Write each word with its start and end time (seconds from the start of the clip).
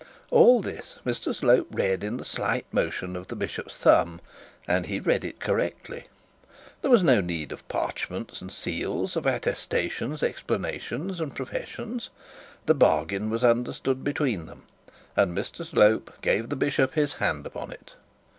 All 0.31 0.63
this 0.63 0.97
Mr 1.05 1.31
Slope 1.31 1.67
read 1.69 2.03
in 2.03 2.17
the 2.17 2.25
slight 2.25 2.65
motion 2.73 3.15
of 3.15 3.27
the 3.27 3.35
bishop's 3.35 3.77
thumb, 3.77 4.19
and 4.67 4.87
he 4.87 4.99
read 4.99 5.23
it 5.23 5.39
correctly. 5.39 6.05
There 6.81 6.89
was 6.89 7.03
no 7.03 7.21
need 7.21 7.51
of 7.51 7.67
parchments 7.67 8.41
and 8.41 8.51
seals, 8.51 9.15
of 9.15 9.27
attestations, 9.27 10.23
explanations, 10.23 11.19
and 11.21 11.35
professions. 11.35 12.09
The 12.65 12.73
bargain 12.73 13.29
was 13.29 13.43
understood 13.43 14.03
between 14.03 14.47
them, 14.47 14.63
and 15.15 15.37
Mr 15.37 15.63
Slope 15.63 16.11
gave 16.23 16.49
the 16.49 16.55
bishop 16.55 16.95
his 16.95 17.13
hand 17.21 17.45
upon 17.45 17.71
it. 17.71 17.93